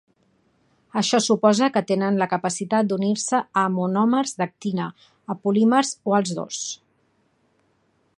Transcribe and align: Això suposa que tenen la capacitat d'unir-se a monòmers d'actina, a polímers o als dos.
Això 1.01 1.17
suposa 1.25 1.67
que 1.75 1.83
tenen 1.91 2.17
la 2.21 2.27
capacitat 2.31 2.89
d'unir-se 2.91 3.41
a 3.63 3.65
monòmers 3.75 4.33
d'actina, 4.39 4.89
a 5.35 5.39
polímers 5.43 5.93
o 6.13 6.17
als 6.21 6.33
dos. 6.41 6.65